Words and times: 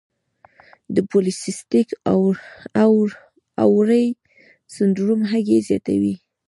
د 0.95 0.97
پولی 1.09 1.33
سیسټک 1.43 1.87
اووری 3.63 4.05
سنډروم 4.75 5.21
هګۍ 5.31 5.59
زیاتوي. 5.67 6.15